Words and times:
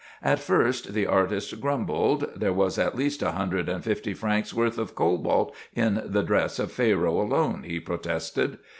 At 0.23 0.39
first, 0.39 0.95
the 0.95 1.05
artist 1.05 1.59
grumbled; 1.61 2.27
there 2.35 2.51
was 2.51 2.79
at 2.79 2.95
least 2.95 3.21
a 3.21 3.33
hundred 3.33 3.69
and 3.69 3.83
fifty 3.83 4.15
francs' 4.15 4.51
worth 4.51 4.79
of 4.79 4.95
cobalt 4.95 5.55
in 5.75 6.01
the 6.03 6.23
dress 6.23 6.57
of 6.57 6.71
Pharaoh 6.71 7.21
alone, 7.21 7.61
he 7.67 7.79
protested. 7.79 8.57